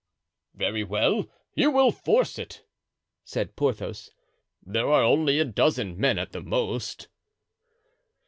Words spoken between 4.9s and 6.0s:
only a dozen